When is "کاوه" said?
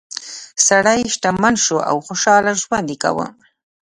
3.03-3.27